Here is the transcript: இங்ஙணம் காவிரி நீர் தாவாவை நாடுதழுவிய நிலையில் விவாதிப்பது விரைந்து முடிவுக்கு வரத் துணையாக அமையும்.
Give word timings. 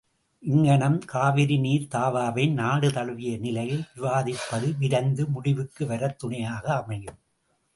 இங்ஙணம் 0.43 0.95
காவிரி 1.05 1.57
நீர் 1.57 1.85
தாவாவை 1.91 2.45
நாடுதழுவிய 2.51 3.39
நிலையில் 3.39 3.85
விவாதிப்பது 3.95 4.77
விரைந்து 4.77 5.25
முடிவுக்கு 5.27 5.85
வரத் 5.85 6.19
துணையாக 6.19 6.65
அமையும். 6.75 7.19